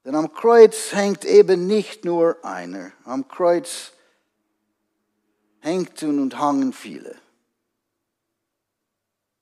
Denn 0.06 0.14
am 0.14 0.32
Kreuz 0.32 0.92
hängt 0.92 1.26
eben 1.26 1.66
nicht 1.66 2.06
nur 2.06 2.42
einer, 2.42 2.92
am 3.04 3.28
Kreuz 3.28 3.92
hängten 5.60 6.18
und 6.18 6.38
hangen 6.38 6.72
viele. 6.72 7.14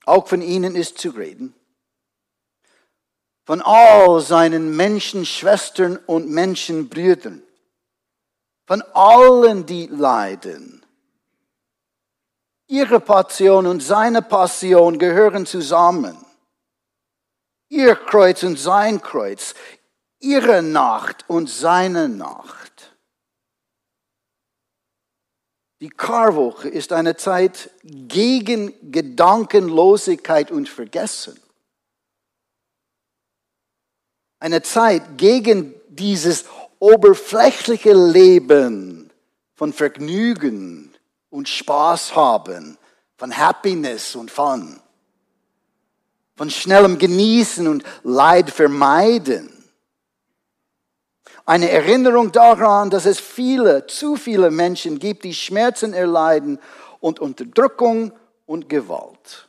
Auch 0.06 0.26
von 0.26 0.42
ihnen 0.42 0.74
ist 0.74 0.98
zu 0.98 1.10
reden. 1.10 1.54
Von 3.50 3.62
all 3.62 4.20
seinen 4.20 4.76
Menschenschwestern 4.76 5.96
und 6.06 6.28
Menschenbrüdern. 6.30 7.42
Von 8.64 8.80
allen, 8.94 9.66
die 9.66 9.88
leiden 9.88 10.86
Ihre 12.68 13.00
Passion 13.00 13.66
und 13.66 13.82
seine 13.82 14.22
Passion 14.22 15.00
gehören 15.00 15.46
zusammen. 15.46 16.16
Ihr 17.68 17.96
Kreuz 17.96 18.44
und 18.44 18.56
sein 18.56 19.02
Kreuz, 19.02 19.56
ihre 20.20 20.62
Nacht 20.62 21.24
und 21.26 21.50
seine 21.50 22.08
Nacht. 22.08 22.94
Die 25.80 25.90
Karwoche 25.90 26.68
ist 26.68 26.92
eine 26.92 27.16
Zeit 27.16 27.70
gegen 27.82 28.92
Gedankenlosigkeit 28.92 30.52
und 30.52 30.68
Vergessen. 30.68 31.36
Eine 34.40 34.62
Zeit 34.62 35.16
gegen 35.16 35.74
dieses 35.88 36.44
oberflächliche 36.80 37.92
Leben 37.92 39.10
von 39.54 39.72
Vergnügen, 39.72 40.90
und 41.30 41.48
Spaß 41.48 42.14
haben, 42.14 42.76
von 43.16 43.36
Happiness 43.36 44.14
und 44.14 44.30
Fun, 44.30 44.80
von 46.36 46.50
schnellem 46.50 46.98
Genießen 46.98 47.66
und 47.66 47.84
Leid 48.02 48.50
vermeiden. 48.50 49.56
Eine 51.46 51.70
Erinnerung 51.70 52.32
daran, 52.32 52.90
dass 52.90 53.06
es 53.06 53.18
viele, 53.18 53.86
zu 53.86 54.16
viele 54.16 54.50
Menschen 54.50 54.98
gibt, 54.98 55.24
die 55.24 55.34
Schmerzen 55.34 55.94
erleiden 55.94 56.58
und 57.00 57.18
Unterdrückung 57.18 58.12
und 58.46 58.68
Gewalt. 58.68 59.48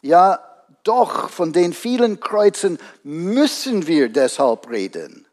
Ja, 0.00 0.47
doch 0.88 1.28
von 1.28 1.52
den 1.52 1.74
vielen 1.74 2.18
Kreuzen 2.18 2.78
müssen 3.02 3.86
wir 3.86 4.08
deshalb 4.08 4.70
reden. 4.70 5.26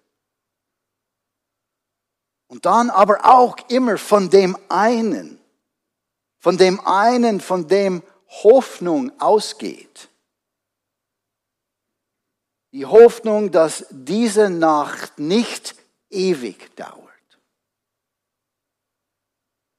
Und 2.47 2.65
dann 2.65 2.89
aber 2.89 3.25
auch 3.25 3.55
immer 3.69 3.97
von 3.97 4.29
dem 4.29 4.57
einen, 4.67 5.39
von 6.39 6.57
dem 6.57 6.79
einen, 6.81 7.39
von 7.39 7.67
dem 7.69 8.03
Hoffnung 8.27 9.17
ausgeht. 9.19 10.09
Die 12.73 12.85
Hoffnung, 12.85 13.51
dass 13.51 13.85
diese 13.89 14.49
Nacht 14.49 15.17
nicht 15.17 15.75
ewig 16.09 16.75
dauert. 16.75 17.01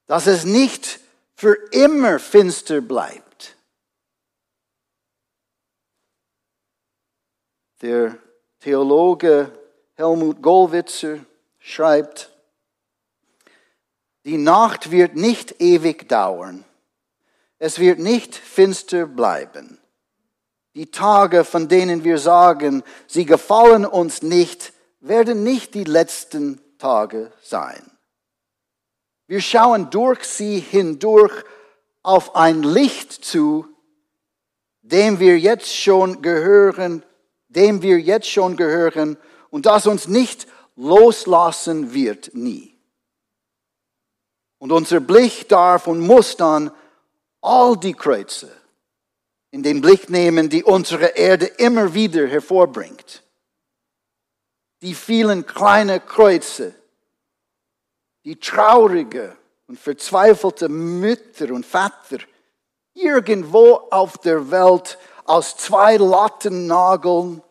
Dass 0.07 0.25
es 0.25 0.43
nicht 0.43 0.99
für 1.35 1.53
immer 1.71 2.17
finster 2.17 2.81
bleibt. 2.81 3.26
Der 7.81 8.17
Theologe 8.59 9.51
Helmut 9.93 10.41
Gollwitzer 10.41 11.19
schreibt, 11.59 12.31
die 14.25 14.37
Nacht 14.37 14.89
wird 14.89 15.15
nicht 15.15 15.61
ewig 15.61 16.09
dauern. 16.09 16.65
Es 17.59 17.77
wird 17.77 17.99
nicht 17.99 18.35
finster 18.35 19.05
bleiben. 19.05 19.79
Die 20.73 20.89
Tage, 20.89 21.43
von 21.43 21.67
denen 21.67 22.03
wir 22.03 22.17
sagen, 22.17 22.83
sie 23.05 23.25
gefallen 23.25 23.85
uns 23.85 24.23
nicht, 24.23 24.73
werden 24.99 25.43
nicht 25.43 25.75
die 25.75 25.83
letzten 25.83 26.59
Tage 26.79 27.31
sein. 27.43 27.91
Wir 29.27 29.41
schauen 29.41 29.91
durch 29.91 30.23
sie 30.23 30.59
hindurch 30.59 31.43
auf 32.01 32.35
ein 32.35 32.63
Licht 32.63 33.11
zu, 33.11 33.67
dem 34.81 35.19
wir 35.19 35.37
jetzt 35.37 35.75
schon 35.75 36.21
gehören, 36.21 37.03
dem 37.57 37.81
wir 37.81 37.99
jetzt 37.99 38.29
schon 38.29 38.55
gehören 38.55 39.17
und 39.49 39.65
das 39.65 39.87
uns 39.87 40.07
nicht 40.07 40.47
loslassen 40.75 41.93
wird 41.93 42.33
nie. 42.35 42.77
Und 44.59 44.71
unser 44.71 44.99
Blick 44.99 45.49
darf 45.49 45.87
und 45.87 45.99
muss 45.99 46.37
dann 46.37 46.71
all 47.41 47.75
die 47.77 47.93
Kreuze 47.93 48.51
in 49.51 49.63
den 49.63 49.81
Blick 49.81 50.09
nehmen, 50.09 50.49
die 50.49 50.63
unsere 50.63 51.17
Erde 51.17 51.45
immer 51.45 51.93
wieder 51.93 52.27
hervorbringt. 52.27 53.23
Die 54.81 54.93
vielen 54.93 55.45
kleinen 55.45 56.05
Kreuze, 56.05 56.75
die 58.23 58.39
traurige 58.39 59.35
und 59.67 59.79
verzweifelte 59.79 60.69
Mütter 60.69 61.51
und 61.53 61.65
Väter 61.65 62.23
irgendwo 62.93 63.75
auf 63.89 64.17
der 64.19 64.51
Welt 64.51 64.97
aus 65.25 65.57
zwei 65.57 65.97
Latten 65.97 66.67
nageln 66.67 67.41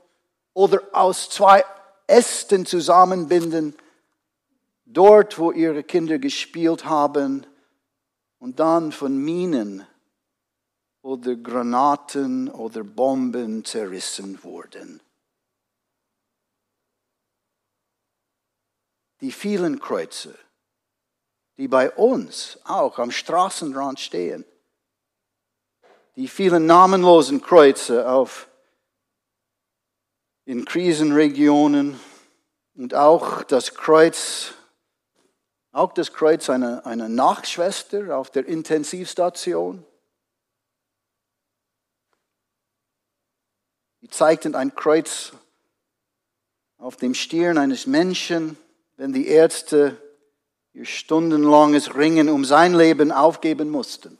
oder 0.56 0.82
aus 0.92 1.28
zwei 1.28 1.62
Ästen 2.06 2.64
zusammenbinden, 2.64 3.76
dort 4.86 5.38
wo 5.38 5.52
ihre 5.52 5.82
Kinder 5.82 6.18
gespielt 6.18 6.86
haben 6.86 7.46
und 8.38 8.58
dann 8.58 8.90
von 8.90 9.18
Minen 9.18 9.86
oder 11.02 11.36
Granaten 11.36 12.48
oder 12.48 12.84
Bomben 12.84 13.66
zerrissen 13.66 14.42
wurden. 14.42 15.02
Die 19.20 19.32
vielen 19.32 19.78
Kreuze, 19.78 20.34
die 21.58 21.68
bei 21.68 21.90
uns 21.90 22.58
auch 22.64 22.98
am 22.98 23.10
Straßenrand 23.10 24.00
stehen, 24.00 24.46
die 26.16 26.28
vielen 26.28 26.64
namenlosen 26.64 27.42
Kreuze 27.42 28.10
auf 28.10 28.48
in 30.46 30.64
Krisenregionen 30.64 31.98
und 32.76 32.94
auch 32.94 33.42
das 33.42 33.74
Kreuz, 33.74 34.54
auch 35.72 35.92
das 35.92 36.12
Kreuz 36.12 36.48
einer, 36.48 36.86
einer 36.86 37.08
Nachschwester 37.08 38.16
auf 38.16 38.30
der 38.30 38.46
Intensivstation. 38.46 39.84
Die 44.02 44.08
zeigten 44.08 44.54
ein 44.54 44.74
Kreuz 44.76 45.32
auf 46.78 46.96
dem 46.96 47.14
Stirn 47.14 47.58
eines 47.58 47.88
Menschen, 47.88 48.56
wenn 48.96 49.12
die 49.12 49.26
Ärzte 49.26 50.00
ihr 50.74 50.84
stundenlanges 50.84 51.96
Ringen 51.96 52.28
um 52.28 52.44
sein 52.44 52.72
Leben 52.72 53.10
aufgeben 53.10 53.68
mussten. 53.68 54.16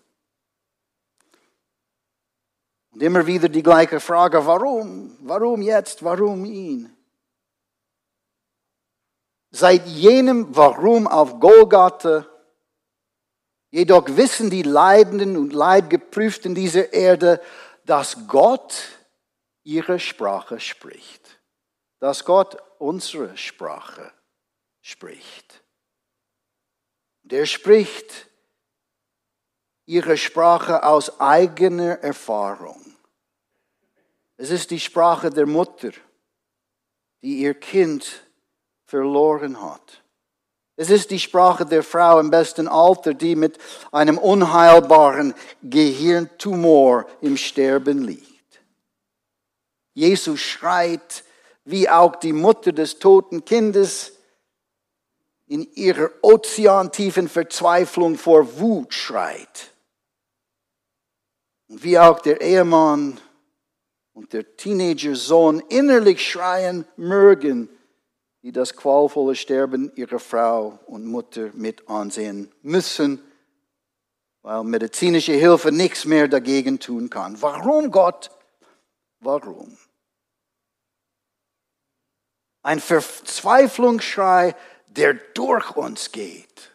Und 2.97 3.03
immer 3.03 3.27
wieder 3.27 3.51
die 3.51 3.63
gleiche 3.63 4.01
Frage, 4.01 4.47
warum? 4.47 5.19
Warum 5.21 5.61
jetzt? 5.61 6.03
Warum 6.03 6.47
ihn? 6.47 6.97
Seit 9.51 9.87
jenem 9.87 10.57
Warum 10.57 11.07
auf 11.07 11.39
Golgatha, 11.39 12.25
jedoch 13.71 14.07
wissen 14.17 14.49
die 14.49 14.63
Leidenden 14.63 15.37
und 15.37 15.53
Leidgeprüften 15.53 16.55
dieser 16.55 16.95
Erde, 16.95 17.43
dass 17.85 18.27
Gott 18.29 18.75
ihre 19.63 20.01
Sprache 20.01 20.59
spricht. 20.59 21.39
Dass 21.99 22.25
Gott 22.25 22.57
unsere 22.79 23.37
Sprache 23.37 24.11
spricht. 24.81 25.63
Der 27.25 27.45
spricht 27.45 28.27
ihre 29.87 30.17
Sprache 30.17 30.83
aus 30.83 31.21
eigener 31.21 32.01
Erfahrung. 32.03 32.85
Es 34.37 34.51
ist 34.51 34.71
die 34.71 34.81
Sprache 34.81 35.31
der 35.31 35.47
Mutter, 35.47 35.91
die 37.23 37.39
ihr 37.39 37.55
Kind 37.55 38.23
verloren 38.85 39.63
hat. 39.63 40.03
Es 40.77 40.91
ist 40.91 41.11
die 41.11 41.19
Sprache 41.19 41.65
der 41.65 41.83
Frau 41.83 42.21
im 42.21 42.31
besten 42.31 42.69
Alter, 42.69 43.15
die 43.15 43.35
mit 43.35 43.57
einem 43.93 44.19
unheilbaren 44.19 45.33
Gehirntumor 45.63 47.07
im 47.23 47.39
Sterben 47.39 48.05
liegt. 48.05 48.61
Jesus 49.95 50.41
schreit, 50.41 51.25
wie 51.65 51.89
auch 51.89 52.17
die 52.17 52.35
Mutter 52.35 52.73
des 52.73 52.99
toten 52.99 53.47
Kindes, 53.47 54.13
in 55.47 55.63
ihrer 55.75 56.11
ozeantiefen 56.21 57.29
Verzweiflung 57.29 58.17
vor 58.19 58.59
Wut 58.59 58.93
schreit. 58.93 59.71
Und 61.69 61.83
wie 61.83 61.99
auch 61.99 62.21
der 62.21 62.41
Ehemann 62.41 63.21
und 64.13 64.33
der 64.33 64.57
Teenager-Sohn 64.57 65.61
innerlich 65.69 66.27
schreien 66.27 66.87
mögen, 66.97 67.69
die 68.43 68.53
das 68.53 68.77
qualvolle 68.77 69.35
Sterben 69.35 69.93
ihrer 69.97 70.21
Frau 70.21 70.79
und 70.87 71.05
Mutter 71.05 71.51
mit 71.55 71.89
ansehen 71.89 72.53
müssen, 72.63 73.21
weil 74.43 74.63
medizinische 74.63 75.33
Hilfe 75.33 75.73
nichts 75.73 76.05
mehr 76.05 76.29
dagegen 76.29 76.79
tun 76.79 77.11
kann. 77.11 77.43
Warum 77.43 77.91
Gott? 77.91 78.31
Warum? 79.19 79.77
Ein 82.63 82.79
Verzweiflungsschrei, 82.79 84.55
der 84.87 85.15
durch 85.15 85.77
uns 85.77 86.13
geht. 86.13 86.71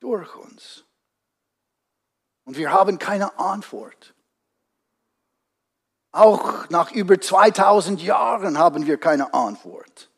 Durch 0.00 0.36
uns. 0.36 0.84
Und 2.44 2.58
wir 2.58 2.70
haben 2.70 2.98
keine 2.98 3.38
Antwort. 3.38 4.14
Auch 6.16 6.70
nach 6.70 6.92
über 6.92 7.20
2000 7.20 8.02
Jahren 8.02 8.58
haben 8.58 8.86
wir 8.86 8.96
keine 8.96 9.34
Antwort. 9.34 10.08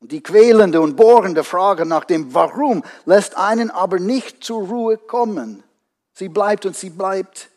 Und 0.00 0.10
die 0.10 0.20
quälende 0.20 0.80
und 0.80 0.96
bohrende 0.96 1.44
Frage 1.44 1.86
nach 1.86 2.04
dem 2.04 2.34
Warum 2.34 2.82
lässt 3.04 3.36
einen 3.36 3.70
aber 3.70 4.00
nicht 4.00 4.42
zur 4.42 4.66
Ruhe 4.66 4.98
kommen. 4.98 5.62
Sie 6.12 6.28
bleibt 6.28 6.66
und 6.66 6.74
sie 6.74 6.90
bleibt, 6.90 7.50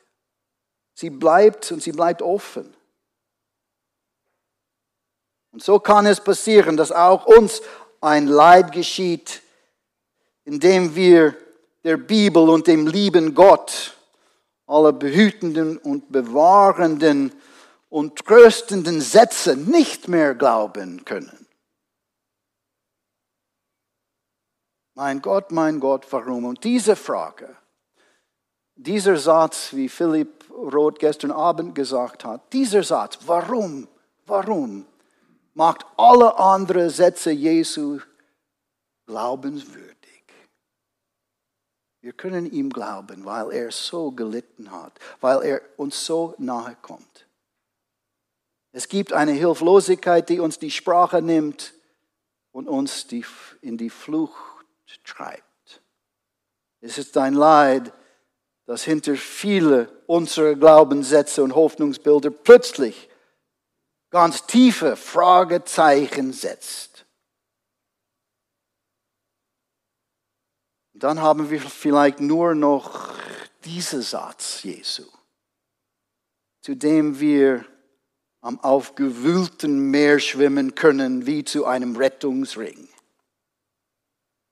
sie 0.93 1.09
bleibt 1.09 1.71
und 1.71 1.81
sie 1.81 1.91
bleibt 1.91 2.21
offen. 2.21 2.71
Und 5.53 5.63
so 5.63 5.79
kann 5.79 6.05
es 6.05 6.23
passieren, 6.23 6.77
dass 6.77 6.91
auch 6.91 7.25
uns 7.25 7.63
ein 7.99 8.27
Leid 8.27 8.71
geschieht, 8.71 9.41
indem 10.45 10.93
wir 10.93 11.35
der 11.83 11.97
Bibel 11.97 12.47
und 12.47 12.67
dem 12.67 12.85
lieben 12.85 13.33
Gott 13.33 13.95
alle 14.71 14.93
behütenden 14.93 15.77
und 15.77 16.11
bewahrenden 16.11 17.33
und 17.89 18.15
tröstenden 18.25 19.01
Sätze 19.01 19.57
nicht 19.57 20.07
mehr 20.07 20.33
glauben 20.33 21.03
können. 21.03 21.45
Mein 24.93 25.21
Gott, 25.21 25.51
mein 25.51 25.79
Gott, 25.79 26.05
warum? 26.11 26.45
Und 26.45 26.63
diese 26.63 26.95
Frage, 26.95 27.55
dieser 28.75 29.17
Satz, 29.17 29.73
wie 29.73 29.89
Philipp 29.89 30.49
Roth 30.49 30.99
gestern 30.99 31.31
Abend 31.31 31.75
gesagt 31.75 32.23
hat, 32.23 32.53
dieser 32.53 32.83
Satz, 32.83 33.19
warum, 33.25 33.87
warum, 34.25 34.85
macht 35.53 35.85
alle 35.97 36.37
anderen 36.39 36.89
Sätze 36.89 37.31
Jesu 37.31 37.99
glaubenswürdig. 39.05 39.90
Wir 42.01 42.13
können 42.13 42.51
ihm 42.51 42.71
glauben, 42.71 43.25
weil 43.25 43.51
er 43.51 43.71
so 43.71 44.11
gelitten 44.11 44.71
hat, 44.71 44.93
weil 45.19 45.43
er 45.43 45.61
uns 45.77 46.05
so 46.05 46.33
nahe 46.39 46.75
kommt. 46.81 47.27
Es 48.71 48.87
gibt 48.87 49.13
eine 49.13 49.33
Hilflosigkeit, 49.33 50.27
die 50.29 50.39
uns 50.39 50.57
die 50.57 50.71
Sprache 50.71 51.21
nimmt 51.21 51.73
und 52.51 52.67
uns 52.67 53.07
die, 53.07 53.25
in 53.61 53.77
die 53.77 53.89
Flucht 53.89 54.65
treibt. 55.03 55.81
Es 56.79 56.97
ist 56.97 57.15
ein 57.17 57.35
Leid, 57.35 57.93
das 58.65 58.83
hinter 58.83 59.15
viele 59.15 59.89
unserer 60.07 60.55
Glaubenssätze 60.55 61.43
und 61.43 61.53
Hoffnungsbilder 61.53 62.31
plötzlich 62.31 63.09
ganz 64.09 64.45
tiefe 64.45 64.95
Fragezeichen 64.95 66.33
setzt. 66.33 66.90
Dann 71.01 71.19
haben 71.19 71.49
wir 71.49 71.59
vielleicht 71.59 72.19
nur 72.19 72.53
noch 72.53 73.09
diesen 73.65 74.03
Satz 74.03 74.61
Jesu, 74.61 75.05
zu 76.61 76.75
dem 76.75 77.19
wir 77.19 77.65
am 78.41 78.59
aufgewühlten 78.59 79.89
Meer 79.89 80.19
schwimmen 80.19 80.75
können 80.75 81.25
wie 81.25 81.43
zu 81.43 81.65
einem 81.65 81.95
Rettungsring. 81.95 82.87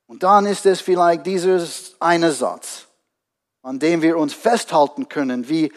Und 0.08 0.24
dann 0.24 0.48
ist 0.48 0.66
es 0.66 0.82
vielleicht 0.82 1.28
dieser 1.28 1.64
eine 2.00 2.32
Satz, 2.32 2.88
an 3.62 3.78
dem 3.78 4.02
wir 4.02 4.18
uns 4.18 4.34
festhalten 4.34 5.08
können, 5.08 5.50
wie 5.50 5.72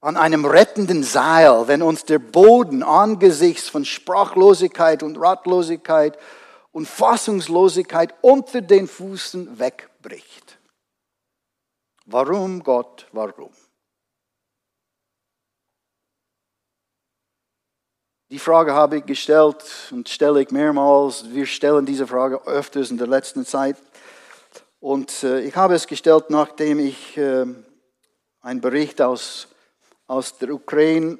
an 0.00 0.16
einem 0.16 0.44
rettenden 0.44 1.02
Seil, 1.02 1.66
wenn 1.66 1.82
uns 1.82 2.04
der 2.04 2.20
Boden 2.20 2.84
angesichts 2.84 3.68
von 3.68 3.84
Sprachlosigkeit 3.84 5.02
und 5.02 5.16
Ratlosigkeit 5.16 6.16
und 6.70 6.86
Fassungslosigkeit 6.86 8.14
unter 8.20 8.60
den 8.60 8.86
Füßen 8.86 9.58
wegbricht. 10.00 10.58
Warum 12.06 12.62
Gott, 12.62 13.06
warum? 13.12 13.50
Die 18.30 18.38
Frage 18.38 18.74
habe 18.74 18.98
ich 18.98 19.06
gestellt 19.06 19.64
und 19.90 20.08
stelle 20.08 20.42
ich 20.42 20.50
mehrmals. 20.50 21.30
Wir 21.30 21.46
stellen 21.46 21.86
diese 21.86 22.06
Frage 22.06 22.46
öfters 22.46 22.90
in 22.90 22.98
der 22.98 23.06
letzten 23.06 23.46
Zeit. 23.46 23.76
Und 24.80 25.22
äh, 25.22 25.40
ich 25.40 25.56
habe 25.56 25.74
es 25.74 25.86
gestellt, 25.86 26.28
nachdem 26.28 26.78
ich 26.78 27.16
äh, 27.16 27.46
einen 28.40 28.60
Bericht 28.60 29.00
aus 29.00 29.48
aus 30.08 30.38
der 30.38 30.54
Ukraine 30.54 31.18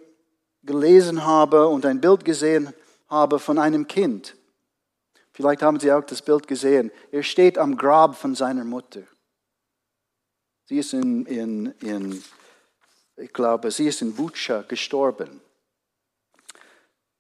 gelesen 0.63 1.25
habe 1.25 1.69
und 1.69 1.85
ein 1.87 2.01
Bild 2.01 2.25
gesehen 2.25 2.73
habe 3.09 3.39
von 3.39 3.59
einem 3.59 3.87
Kind. 3.87 4.35
Vielleicht 5.39 5.63
haben 5.63 5.79
Sie 5.79 5.93
auch 5.93 6.03
das 6.03 6.21
Bild 6.21 6.49
gesehen. 6.49 6.91
Er 7.13 7.23
steht 7.23 7.59
am 7.59 7.77
Grab 7.77 8.17
von 8.17 8.35
seiner 8.35 8.65
Mutter. 8.65 9.03
Sie 10.65 10.81
ist 10.81 10.93
in, 10.93 11.27
in, 11.27 11.67
in 11.79 12.25
ich 13.15 13.33
glaube, 13.33 13.71
sie 13.71 13.87
ist 13.87 14.03
in 14.03 14.17
Butscha 14.17 14.63
gestorben. 14.63 15.41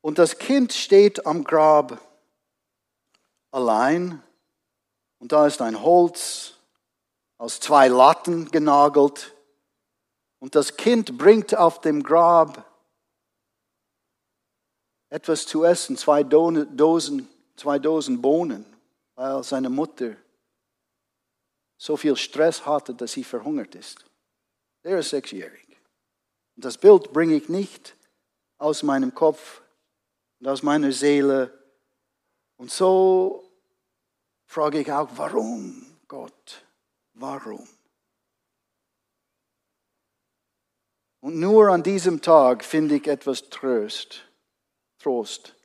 Und 0.00 0.18
das 0.18 0.36
Kind 0.36 0.72
steht 0.72 1.26
am 1.26 1.44
Grab 1.44 2.00
allein 3.52 4.20
und 5.20 5.30
da 5.30 5.46
ist 5.46 5.62
ein 5.62 5.80
Holz 5.80 6.54
aus 7.36 7.60
zwei 7.60 7.86
Latten 7.86 8.50
genagelt 8.50 9.32
und 10.40 10.56
das 10.56 10.76
Kind 10.76 11.16
bringt 11.16 11.56
auf 11.56 11.80
dem 11.82 12.02
Grab 12.02 12.68
etwas 15.08 15.46
zu 15.46 15.62
essen, 15.62 15.96
zwei 15.96 16.24
Dosen, 16.24 17.28
zwei 17.58 17.78
Dosen 17.78 18.20
Bohnen, 18.22 18.64
weil 19.14 19.42
seine 19.42 19.68
Mutter 19.68 20.16
so 21.76 21.96
viel 21.96 22.16
Stress 22.16 22.64
hatte, 22.66 22.94
dass 22.94 23.12
sie 23.12 23.24
verhungert 23.24 23.74
ist. 23.74 24.04
Er 24.82 24.98
ist 24.98 25.10
sechsjährig. 25.10 25.66
Und 26.56 26.64
das 26.64 26.78
Bild 26.78 27.12
bringe 27.12 27.34
ich 27.34 27.48
nicht 27.48 27.96
aus 28.58 28.82
meinem 28.82 29.14
Kopf 29.14 29.62
und 30.40 30.48
aus 30.48 30.62
meiner 30.62 30.92
Seele. 30.92 31.56
Und 32.56 32.70
so 32.70 33.48
frage 34.46 34.80
ich 34.80 34.90
auch, 34.90 35.08
warum, 35.14 35.86
Gott? 36.08 36.64
Warum? 37.14 37.66
Und 41.20 41.38
nur 41.38 41.68
an 41.68 41.82
diesem 41.82 42.22
Tag 42.22 42.64
finde 42.64 42.96
ich 42.96 43.06
etwas 43.06 43.50
Trost. 43.50 44.24
Trost. 44.98 45.57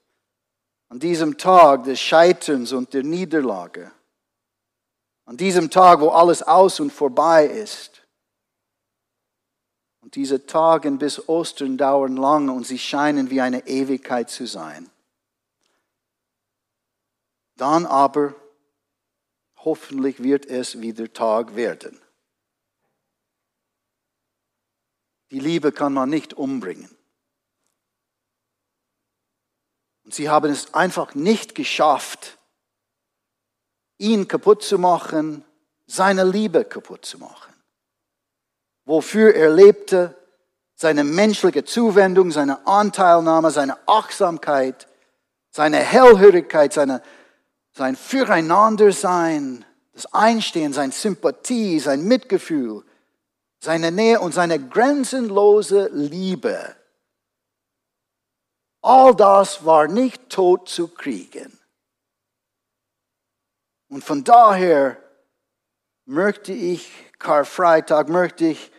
An 0.93 0.99
diesem 0.99 1.39
Tag 1.39 1.85
des 1.85 1.99
Scheiterns 1.99 2.71
und 2.71 2.93
der 2.93 3.01
Niederlage. 3.01 3.91
An 5.25 5.37
diesem 5.37 5.71
Tag, 5.71 6.01
wo 6.01 6.09
alles 6.09 6.43
aus 6.43 6.79
und 6.79 6.93
vorbei 6.93 7.47
ist. 7.47 8.03
Und 10.01 10.13
diese 10.13 10.45
Tage 10.45 10.91
bis 10.91 11.27
Ostern 11.27 11.79
dauern 11.79 12.15
lange 12.15 12.51
und 12.51 12.67
sie 12.67 12.77
scheinen 12.77 13.31
wie 13.31 13.41
eine 13.41 13.65
Ewigkeit 13.65 14.29
zu 14.29 14.45
sein. 14.45 14.87
Dann 17.55 17.87
aber, 17.87 18.35
hoffentlich 19.55 20.21
wird 20.21 20.45
es 20.45 20.79
wieder 20.79 21.11
Tag 21.11 21.55
werden. 21.55 21.99
Die 25.31 25.39
Liebe 25.39 25.71
kann 25.71 25.93
man 25.93 26.11
nicht 26.11 26.35
umbringen. 26.35 26.95
Und 30.02 30.02
sie 30.13 30.29
haben 30.29 30.51
es 30.51 30.73
einfach 30.73 31.15
nicht 31.15 31.55
geschafft, 31.55 32.37
ihn 33.97 34.27
kaputt 34.27 34.63
zu 34.63 34.77
machen, 34.77 35.45
seine 35.85 36.23
Liebe 36.23 36.65
kaputt 36.65 37.05
zu 37.05 37.19
machen. 37.19 37.53
Wofür 38.85 39.33
er 39.35 39.49
lebte, 39.49 40.15
seine 40.75 41.03
menschliche 41.03 41.63
Zuwendung, 41.63 42.31
seine 42.31 42.65
Anteilnahme, 42.67 43.51
seine 43.51 43.77
Achtsamkeit, 43.87 44.87
seine 45.49 45.77
Hellhörigkeit, 45.77 46.73
seine, 46.73 47.01
sein 47.71 47.95
Füreinandersein, 47.95 49.65
das 49.93 50.11
Einstehen, 50.13 50.73
seine 50.73 50.91
Sympathie, 50.91 51.79
sein 51.79 52.03
Mitgefühl, 52.03 52.83
seine 53.59 53.91
Nähe 53.91 54.19
und 54.19 54.33
seine 54.33 54.59
grenzenlose 54.59 55.89
Liebe. 55.93 56.75
All 58.83 59.15
das 59.15 59.65
war 59.65 59.87
nicht 59.87 60.29
tot 60.29 60.69
zu 60.69 60.89
kriegen. 60.89 61.57
Und 63.89 64.03
von 64.03 64.23
daher 64.23 64.97
möchte 66.05 66.53
ich 66.53 66.91
Karfreitag, 67.17 68.09
möchte 68.09 68.45
ich 68.45 68.71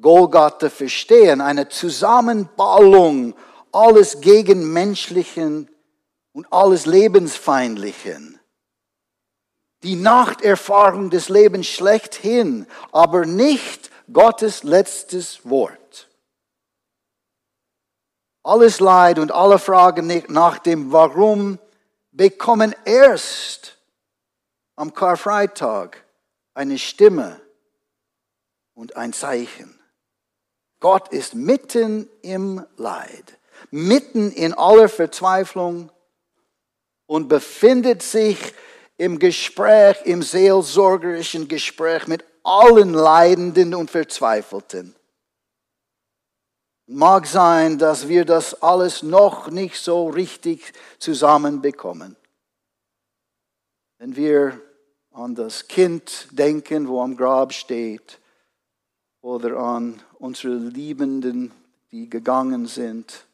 Golgatha 0.00 0.68
verstehen, 0.68 1.40
eine 1.40 1.68
Zusammenballung 1.68 3.34
alles 3.72 4.20
Gegenmenschlichen 4.20 5.68
und 6.32 6.52
alles 6.52 6.86
Lebensfeindlichen. 6.86 8.38
Die 9.82 9.96
Nachterfahrung 9.96 11.10
des 11.10 11.28
Lebens 11.28 11.66
schlechthin, 11.66 12.66
aber 12.92 13.26
nicht 13.26 13.90
Gottes 14.12 14.62
letztes 14.62 15.48
Wort. 15.48 16.08
Alles 18.42 18.80
Leid 18.80 19.18
und 19.18 19.30
alle 19.30 19.58
Fragen 19.58 20.24
nach 20.28 20.58
dem 20.58 20.92
Warum 20.92 21.58
bekommen 22.10 22.74
erst 22.84 23.78
am 24.76 24.92
Karfreitag 24.92 26.04
eine 26.54 26.78
Stimme 26.78 27.40
und 28.74 28.96
ein 28.96 29.12
Zeichen. 29.12 29.78
Gott 30.80 31.08
ist 31.12 31.34
mitten 31.34 32.08
im 32.22 32.66
Leid, 32.76 33.38
mitten 33.70 34.32
in 34.32 34.52
aller 34.54 34.88
Verzweiflung 34.88 35.90
und 37.06 37.28
befindet 37.28 38.02
sich 38.02 38.52
im 38.96 39.18
Gespräch, 39.18 39.98
im 40.04 40.22
seelsorgerischen 40.22 41.46
Gespräch 41.46 42.08
mit 42.08 42.24
allen 42.42 42.92
Leidenden 42.92 43.74
und 43.74 43.90
Verzweifelten. 43.90 44.96
Mag 46.86 47.26
sein, 47.26 47.78
dass 47.78 48.08
wir 48.08 48.24
das 48.24 48.62
alles 48.62 49.02
noch 49.02 49.50
nicht 49.50 49.78
so 49.78 50.08
richtig 50.08 50.72
zusammenbekommen. 50.98 52.16
Wenn 53.98 54.16
wir 54.16 54.60
an 55.12 55.34
das 55.34 55.68
Kind 55.68 56.28
denken, 56.32 56.88
wo 56.88 57.02
am 57.02 57.16
Grab 57.16 57.52
steht, 57.52 58.18
oder 59.22 59.56
an 59.56 60.02
unsere 60.18 60.54
Liebenden, 60.54 61.52
die 61.92 62.10
gegangen 62.10 62.66
sind. 62.66 63.24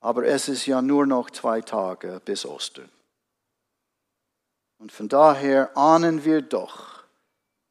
Aber 0.00 0.26
es 0.26 0.48
ist 0.48 0.66
ja 0.66 0.82
nur 0.82 1.06
noch 1.06 1.30
zwei 1.30 1.60
Tage 1.60 2.20
bis 2.24 2.44
Ostern. 2.44 2.90
Und 4.78 4.90
von 4.90 5.08
daher 5.08 5.76
ahnen 5.76 6.24
wir 6.24 6.42
doch, 6.42 6.91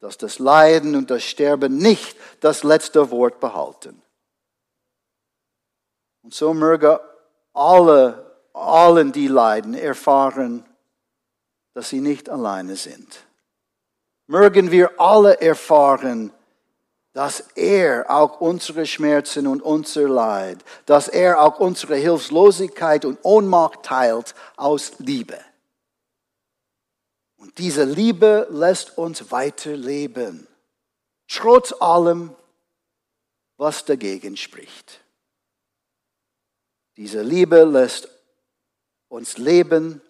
dass 0.02 0.18
das 0.18 0.40
Leiden 0.40 0.96
und 0.96 1.12
das 1.12 1.22
Sterben 1.22 1.78
nicht 1.78 2.16
das 2.40 2.64
letzte 2.64 3.12
Wort 3.12 3.38
behalten. 3.38 4.02
Und 6.24 6.34
so 6.34 6.52
möge 6.52 7.00
alle, 7.52 8.36
allen, 8.52 9.12
die 9.12 9.28
leiden, 9.28 9.74
erfahren, 9.74 10.64
dass 11.74 11.90
sie 11.90 12.00
nicht 12.00 12.28
alleine 12.28 12.74
sind. 12.74 13.24
Mögen 14.26 14.72
wir 14.72 15.00
alle 15.00 15.40
erfahren, 15.40 16.32
dass 17.12 17.44
er 17.54 18.10
auch 18.10 18.40
unsere 18.40 18.86
Schmerzen 18.86 19.46
und 19.46 19.62
unser 19.62 20.08
Leid, 20.08 20.58
dass 20.84 21.06
er 21.06 21.40
auch 21.40 21.60
unsere 21.60 21.94
Hilflosigkeit 21.94 23.04
und 23.04 23.20
Ohnmacht 23.22 23.84
teilt 23.84 24.34
aus 24.56 24.94
Liebe. 24.98 25.38
Und 27.42 27.58
diese 27.58 27.82
Liebe 27.82 28.46
lässt 28.50 28.96
uns 28.96 29.32
weiterleben, 29.32 30.46
trotz 31.26 31.72
allem, 31.72 32.36
was 33.56 33.84
dagegen 33.84 34.36
spricht. 34.36 35.00
Diese 36.96 37.20
Liebe 37.20 37.64
lässt 37.64 38.08
uns 39.08 39.38
leben 39.38 40.00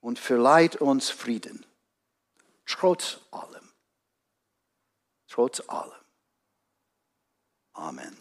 und 0.00 0.18
verleiht 0.18 0.76
uns 0.76 1.10
Frieden. 1.10 1.66
Trotz 2.64 3.18
allem. 3.30 3.70
Trotz 5.28 5.60
allem. 5.68 5.92
Amen. 7.74 8.16